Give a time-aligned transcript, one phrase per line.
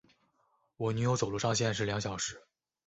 [0.77, 2.41] 我女友走路上限是两小时